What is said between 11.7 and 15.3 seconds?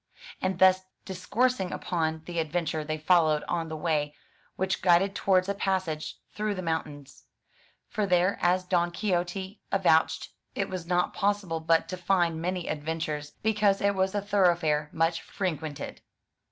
to find many adventures because it was a thoroughfare much